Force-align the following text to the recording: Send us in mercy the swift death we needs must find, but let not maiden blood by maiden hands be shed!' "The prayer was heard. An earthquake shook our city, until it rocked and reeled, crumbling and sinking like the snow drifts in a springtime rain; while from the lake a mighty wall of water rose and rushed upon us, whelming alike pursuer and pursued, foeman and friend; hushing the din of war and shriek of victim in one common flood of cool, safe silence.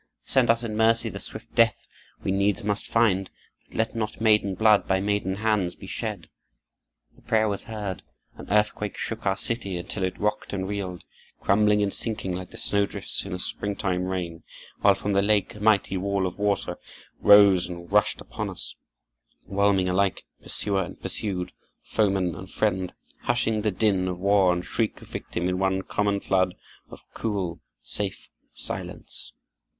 Send 0.25 0.49
us 0.49 0.63
in 0.63 0.75
mercy 0.75 1.09
the 1.09 1.19
swift 1.19 1.53
death 1.53 1.87
we 2.23 2.31
needs 2.31 2.63
must 2.63 2.87
find, 2.87 3.29
but 3.67 3.77
let 3.77 3.95
not 3.95 4.19
maiden 4.19 4.55
blood 4.55 4.87
by 4.87 4.99
maiden 4.99 5.35
hands 5.35 5.75
be 5.75 5.85
shed!' 5.85 6.27
"The 7.15 7.21
prayer 7.21 7.47
was 7.47 7.65
heard. 7.65 8.01
An 8.33 8.47
earthquake 8.49 8.97
shook 8.97 9.27
our 9.27 9.37
city, 9.37 9.77
until 9.77 10.01
it 10.01 10.17
rocked 10.17 10.53
and 10.53 10.67
reeled, 10.67 11.03
crumbling 11.39 11.83
and 11.83 11.93
sinking 11.93 12.33
like 12.33 12.49
the 12.49 12.57
snow 12.57 12.87
drifts 12.87 13.25
in 13.25 13.31
a 13.33 13.37
springtime 13.37 14.05
rain; 14.05 14.41
while 14.79 14.95
from 14.95 15.13
the 15.13 15.21
lake 15.21 15.53
a 15.53 15.59
mighty 15.59 15.97
wall 15.97 16.25
of 16.25 16.39
water 16.39 16.79
rose 17.19 17.67
and 17.69 17.91
rushed 17.91 18.19
upon 18.21 18.49
us, 18.49 18.73
whelming 19.45 19.87
alike 19.87 20.23
pursuer 20.41 20.81
and 20.81 20.99
pursued, 20.99 21.51
foeman 21.83 22.33
and 22.33 22.51
friend; 22.51 22.91
hushing 23.25 23.61
the 23.61 23.69
din 23.69 24.07
of 24.07 24.17
war 24.17 24.51
and 24.51 24.65
shriek 24.65 24.99
of 25.03 25.09
victim 25.09 25.47
in 25.47 25.59
one 25.59 25.83
common 25.83 26.19
flood 26.19 26.55
of 26.89 27.05
cool, 27.13 27.59
safe 27.83 28.29
silence. 28.51 29.33